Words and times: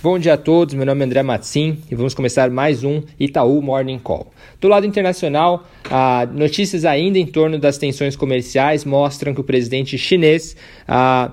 Bom 0.00 0.16
dia 0.16 0.34
a 0.34 0.36
todos, 0.36 0.76
meu 0.76 0.86
nome 0.86 1.00
é 1.00 1.06
André 1.06 1.24
Matsim 1.24 1.78
e 1.90 1.94
vamos 1.96 2.14
começar 2.14 2.48
mais 2.50 2.84
um 2.84 3.02
Itaú 3.18 3.60
Morning 3.60 3.98
Call. 3.98 4.32
Do 4.60 4.68
lado 4.68 4.86
internacional, 4.86 5.66
ah, 5.90 6.24
notícias 6.32 6.84
ainda 6.84 7.18
em 7.18 7.26
torno 7.26 7.58
das 7.58 7.78
tensões 7.78 8.14
comerciais 8.14 8.84
mostram 8.84 9.34
que 9.34 9.40
o 9.40 9.44
presidente 9.44 9.98
chinês 9.98 10.54
ah, 10.86 11.32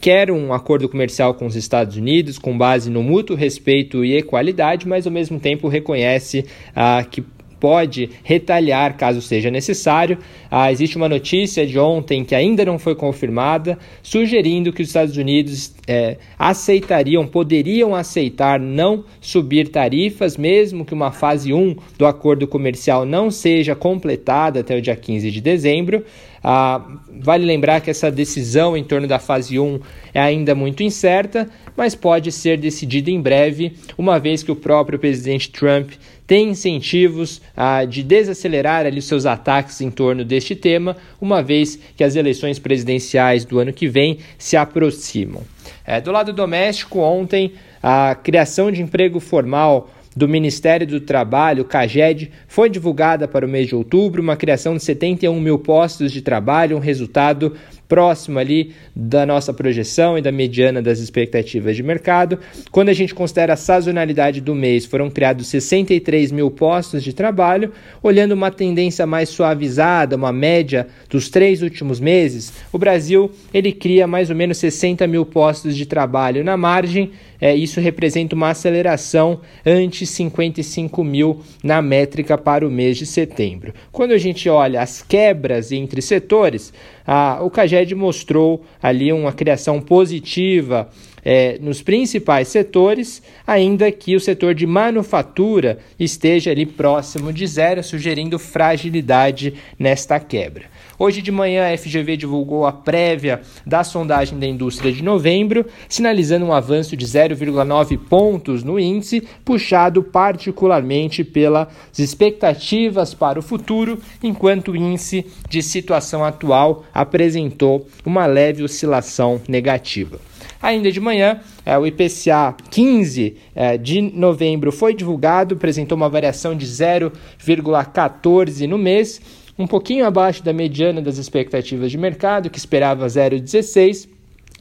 quer 0.00 0.30
um 0.30 0.54
acordo 0.54 0.88
comercial 0.88 1.34
com 1.34 1.44
os 1.44 1.54
Estados 1.54 1.98
Unidos 1.98 2.38
com 2.38 2.56
base 2.56 2.88
no 2.88 3.02
mútuo 3.02 3.36
respeito 3.36 4.02
e 4.02 4.16
equalidade, 4.16 4.88
mas 4.88 5.06
ao 5.06 5.12
mesmo 5.12 5.38
tempo 5.38 5.68
reconhece 5.68 6.46
ah, 6.74 7.04
que 7.04 7.22
pode 7.60 8.10
retaliar 8.22 8.96
caso 8.96 9.20
seja 9.20 9.50
necessário. 9.50 10.18
Ah, 10.50 10.70
existe 10.72 10.96
uma 10.96 11.08
notícia 11.08 11.66
de 11.66 11.78
ontem 11.78 12.24
que 12.24 12.34
ainda 12.34 12.64
não 12.64 12.78
foi 12.78 12.94
confirmada, 12.94 13.78
sugerindo 14.02 14.72
que 14.72 14.82
os 14.82 14.88
Estados 14.88 15.16
Unidos 15.16 15.74
é, 15.86 16.16
aceitariam, 16.38 17.26
poderiam 17.26 17.94
aceitar 17.94 18.58
não 18.58 19.04
subir 19.20 19.68
tarifas, 19.68 20.36
mesmo 20.36 20.84
que 20.84 20.94
uma 20.94 21.10
fase 21.12 21.52
1 21.52 21.76
do 21.96 22.06
acordo 22.06 22.46
comercial 22.46 23.04
não 23.04 23.30
seja 23.30 23.74
completada 23.74 24.60
até 24.60 24.76
o 24.76 24.82
dia 24.82 24.96
15 24.96 25.30
de 25.30 25.40
dezembro. 25.40 26.04
Ah, 26.42 26.80
vale 27.20 27.44
lembrar 27.44 27.80
que 27.80 27.90
essa 27.90 28.10
decisão 28.10 28.76
em 28.76 28.84
torno 28.84 29.06
da 29.06 29.18
fase 29.18 29.58
1 29.58 29.80
é 30.14 30.20
ainda 30.20 30.54
muito 30.54 30.82
incerta, 30.82 31.48
mas 31.76 31.94
pode 31.94 32.30
ser 32.32 32.56
decidida 32.58 33.10
em 33.10 33.20
breve, 33.20 33.76
uma 33.96 34.18
vez 34.18 34.42
que 34.42 34.52
o 34.52 34.56
próprio 34.56 34.98
presidente 34.98 35.50
Trump 35.50 35.92
tem 36.26 36.50
incentivos 36.50 37.40
ah, 37.56 37.84
de 37.84 38.02
desacelerar 38.02 38.84
ali 38.84 39.00
seus 39.00 39.26
ataques 39.26 39.80
em 39.80 39.90
torno 39.90 40.24
deste 40.24 40.54
tema, 40.54 40.96
uma 41.20 41.42
vez 41.42 41.78
que 41.96 42.04
as 42.04 42.16
eleições 42.16 42.58
presidenciais 42.58 43.44
do 43.44 43.58
ano 43.58 43.72
que 43.72 43.88
vem 43.88 44.18
se 44.36 44.56
aproximam. 44.56 45.42
É, 45.86 46.00
do 46.00 46.12
lado 46.12 46.32
doméstico, 46.32 47.00
ontem, 47.00 47.52
a 47.82 48.14
criação 48.14 48.70
de 48.70 48.82
emprego 48.82 49.20
formal 49.20 49.88
do 50.18 50.28
Ministério 50.28 50.84
do 50.84 51.00
Trabalho, 51.00 51.64
CAGED, 51.64 52.32
foi 52.48 52.68
divulgada 52.68 53.28
para 53.28 53.46
o 53.46 53.48
mês 53.48 53.68
de 53.68 53.76
outubro, 53.76 54.20
uma 54.20 54.36
criação 54.36 54.76
de 54.76 54.82
71 54.82 55.40
mil 55.40 55.60
postos 55.60 56.10
de 56.10 56.20
trabalho, 56.20 56.76
um 56.76 56.80
resultado 56.80 57.54
próximo 57.88 58.38
ali 58.38 58.72
da 58.94 59.24
nossa 59.24 59.52
projeção 59.52 60.18
e 60.18 60.22
da 60.22 60.30
mediana 60.30 60.82
das 60.82 60.98
expectativas 60.98 61.74
de 61.74 61.82
mercado. 61.82 62.38
Quando 62.70 62.90
a 62.90 62.92
gente 62.92 63.14
considera 63.14 63.54
a 63.54 63.56
sazonalidade 63.56 64.40
do 64.40 64.54
mês, 64.54 64.84
foram 64.84 65.10
criados 65.10 65.48
63 65.48 66.30
mil 66.30 66.50
postos 66.50 67.02
de 67.02 67.12
trabalho, 67.12 67.72
olhando 68.02 68.32
uma 68.32 68.50
tendência 68.50 69.06
mais 69.06 69.30
suavizada, 69.30 70.16
uma 70.16 70.32
média 70.32 70.86
dos 71.08 71.28
três 71.28 71.62
últimos 71.62 71.98
meses, 71.98 72.52
o 72.72 72.78
Brasil 72.78 73.30
ele 73.52 73.72
cria 73.72 74.06
mais 74.06 74.28
ou 74.28 74.36
menos 74.36 74.58
60 74.58 75.06
mil 75.06 75.24
postos 75.24 75.76
de 75.76 75.86
trabalho 75.86 76.44
na 76.44 76.56
margem, 76.56 77.10
é, 77.40 77.54
isso 77.54 77.80
representa 77.80 78.34
uma 78.34 78.50
aceleração 78.50 79.40
ante 79.64 80.04
55 80.04 81.04
mil 81.04 81.40
na 81.62 81.80
métrica 81.80 82.36
para 82.36 82.66
o 82.66 82.70
mês 82.70 82.96
de 82.96 83.06
setembro. 83.06 83.72
Quando 83.92 84.12
a 84.12 84.18
gente 84.18 84.48
olha 84.48 84.82
as 84.82 85.02
quebras 85.02 85.70
entre 85.70 86.02
setores, 86.02 86.72
a, 87.06 87.38
o 87.42 87.50
Mostrou 87.94 88.64
ali 88.82 89.12
uma 89.12 89.32
criação 89.32 89.80
positiva 89.80 90.88
é, 91.30 91.58
nos 91.60 91.82
principais 91.82 92.48
setores, 92.48 93.22
ainda 93.46 93.92
que 93.92 94.16
o 94.16 94.20
setor 94.20 94.54
de 94.54 94.66
manufatura 94.66 95.78
esteja 96.00 96.50
ali 96.50 96.64
próximo 96.64 97.34
de 97.34 97.46
zero, 97.46 97.84
sugerindo 97.84 98.38
fragilidade 98.38 99.52
nesta 99.78 100.18
quebra. 100.18 100.64
Hoje 100.98 101.20
de 101.20 101.30
manhã, 101.30 101.70
a 101.70 101.76
FGV 101.76 102.16
divulgou 102.16 102.64
a 102.64 102.72
prévia 102.72 103.42
da 103.66 103.84
sondagem 103.84 104.38
da 104.38 104.46
indústria 104.46 104.90
de 104.90 105.02
novembro, 105.02 105.66
sinalizando 105.86 106.46
um 106.46 106.52
avanço 106.52 106.96
de 106.96 107.04
0,9 107.04 107.98
pontos 108.08 108.64
no 108.64 108.80
índice, 108.80 109.22
puxado 109.44 110.02
particularmente 110.02 111.22
pelas 111.22 111.68
expectativas 111.98 113.12
para 113.12 113.38
o 113.38 113.42
futuro, 113.42 114.00
enquanto 114.22 114.72
o 114.72 114.76
índice 114.76 115.26
de 115.46 115.62
situação 115.62 116.24
atual 116.24 116.86
apresentou 116.94 117.86
uma 118.02 118.24
leve 118.24 118.62
oscilação 118.62 119.38
negativa. 119.46 120.18
Ainda 120.60 120.90
de 120.90 121.00
manhã, 121.00 121.40
é, 121.64 121.78
o 121.78 121.86
IPCA 121.86 122.56
15 122.70 123.36
é, 123.54 123.78
de 123.78 124.00
novembro 124.00 124.72
foi 124.72 124.94
divulgado, 124.94 125.54
apresentou 125.54 125.96
uma 125.96 126.08
variação 126.08 126.56
de 126.56 126.66
0,14 126.66 128.66
no 128.66 128.76
mês 128.76 129.20
um 129.58 129.66
pouquinho 129.66 130.06
abaixo 130.06 130.44
da 130.44 130.52
mediana 130.52 131.02
das 131.02 131.18
expectativas 131.18 131.90
de 131.90 131.98
mercado, 131.98 132.48
que 132.48 132.58
esperava 132.58 133.06
0,16. 133.06 134.08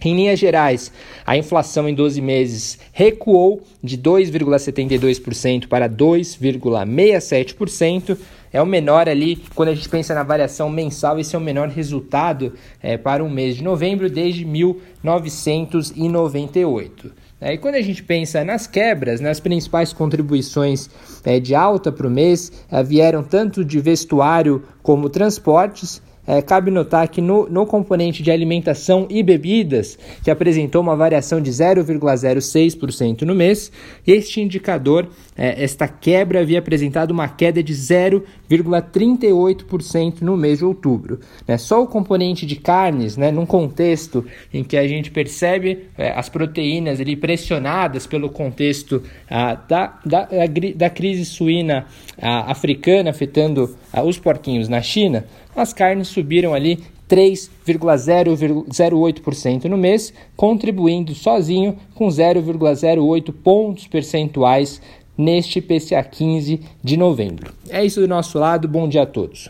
Em 0.04 0.16
linhas 0.16 0.38
gerais, 0.38 0.92
a 1.26 1.36
inflação 1.36 1.90
em 1.90 1.96
12 1.96 2.22
meses 2.22 2.78
recuou 2.94 3.64
de 3.84 3.98
2,72% 3.98 5.68
para 5.68 5.90
2,67%. 5.90 8.16
É 8.54 8.62
o 8.62 8.66
menor 8.66 9.10
ali, 9.10 9.44
quando 9.56 9.70
a 9.70 9.76
gente 9.76 9.90
pensa 9.90 10.14
na 10.14 10.22
variação 10.24 10.70
mensal, 10.70 11.18
esse 11.20 11.36
é 11.36 11.40
o 11.40 11.42
menor 11.42 11.70
resultado 11.70 12.54
é, 12.82 12.96
para 12.96 13.22
um 13.24 13.30
mês 13.30 13.56
de 13.58 13.64
novembro 13.64 14.08
desde 14.10 14.46
1998. 14.46 17.12
É, 17.42 17.54
e 17.54 17.58
quando 17.58 17.76
a 17.76 17.82
gente 17.82 18.04
pensa 18.04 18.44
nas 18.44 18.68
quebras, 18.68 19.20
nas 19.20 19.40
principais 19.40 19.94
contribuições 19.94 20.90
é, 21.24 21.40
de 21.40 21.54
alta 21.54 21.92
para 21.92 22.08
o 22.08 22.10
mês, 22.10 22.52
é, 22.72 22.82
vieram 22.84 23.24
tanto 23.24 23.64
de 23.66 23.80
vestuário 23.80 24.64
como 24.82 25.10
transportes, 25.10 26.02
é, 26.28 26.42
cabe 26.42 26.70
notar 26.70 27.08
que 27.08 27.22
no, 27.22 27.48
no 27.50 27.66
componente 27.66 28.22
de 28.22 28.30
alimentação 28.30 29.08
e 29.10 29.24
bebidas, 29.24 29.98
que 30.24 30.30
apresentou 30.30 30.82
uma 30.82 30.94
variação 30.96 31.42
de 31.42 31.50
0,06% 31.50 33.22
no 33.22 33.34
mês, 33.34 33.72
este 34.06 34.42
indicador, 34.42 35.08
é, 35.36 35.64
esta 35.64 35.88
quebra, 35.88 36.42
havia 36.42 36.60
apresentado 36.60 37.10
uma 37.12 37.30
queda 37.30 37.64
de 37.64 37.74
0,38% 37.74 40.22
no 40.22 40.36
mês 40.36 40.58
de 40.60 40.66
outubro. 40.66 41.22
Né? 41.48 41.58
Só 41.58 41.82
o 41.82 41.88
componente 41.88 42.46
de 42.46 42.58
carnes, 42.58 43.16
né, 43.16 43.32
num 43.32 43.46
contexto 43.46 44.26
em 44.54 44.62
que 44.64 44.76
a 44.76 44.86
gente 44.88 45.10
percebe 45.10 45.86
é, 45.98 46.12
as 46.12 46.28
proteínas 46.28 47.00
ali 47.00 47.16
pressionadas 47.16 48.06
pelo 48.06 48.30
contexto 48.30 49.02
ah, 49.30 49.56
da, 49.56 50.00
da, 50.06 50.28
da, 50.76 50.90
crise 50.90 51.24
suína 51.26 51.86
ah, 52.22 52.52
africana 52.52 53.10
afetando 53.10 53.74
ah, 53.94 54.04
os 54.04 54.18
porquinhos 54.18 54.68
na 54.68 54.82
China, 54.82 55.26
as 55.58 55.74
carnes 55.74 56.08
subiram 56.08 56.54
ali 56.54 56.80
3,008% 57.10 59.66
no 59.66 59.78
mês, 59.78 60.14
contribuindo 60.36 61.16
sozinho 61.16 61.76
com 61.96 62.08
0,08 62.08 63.34
pontos 63.34 63.88
percentuais 63.88 64.80
neste 65.18 65.60
PCA 65.60 66.04
15 66.04 66.62
de 66.84 66.96
novembro. 66.96 67.52
É 67.70 67.84
isso 67.84 68.00
do 68.00 68.08
nosso 68.08 68.38
lado, 68.38 68.68
bom 68.68 68.88
dia 68.88 69.02
a 69.02 69.06
todos. 69.06 69.50